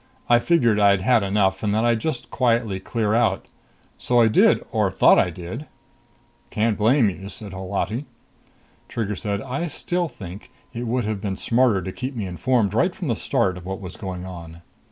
I 0.27 0.39
figured 0.39 0.79
I'd 0.79 1.01
had 1.01 1.21
enough 1.21 1.61
and 1.61 1.75
that 1.75 1.85
I'd 1.85 1.99
just 1.99 2.31
quietly 2.31 2.79
clear 2.79 3.13
out. 3.13 3.45
So 3.99 4.19
I 4.19 4.29
did 4.29 4.65
or 4.71 4.89
thought 4.89 5.19
I 5.19 5.29
did." 5.29 5.67
"Can't 6.49 6.75
blame 6.75 7.07
you," 7.11 7.29
said 7.29 7.53
Holati. 7.53 8.05
Trigger 8.89 9.15
said, 9.15 9.43
"I 9.43 9.67
still 9.67 10.07
think 10.07 10.49
it 10.73 10.87
would 10.87 11.05
have 11.05 11.21
been 11.21 11.37
smarter 11.37 11.83
to 11.83 11.91
keep 11.91 12.15
me 12.15 12.25
informed 12.25 12.73
right 12.73 12.95
from 12.95 13.09
the 13.09 13.15
start 13.15 13.57
of 13.57 13.65
what 13.67 13.79
was 13.79 13.95
going 13.95 14.25
on." 14.25 14.63